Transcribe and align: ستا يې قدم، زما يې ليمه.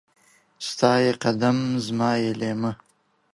ستا 0.67 0.91
يې 1.03 1.11
قدم، 1.23 1.57
زما 1.85 2.11
يې 2.23 2.31
ليمه. 2.39 2.71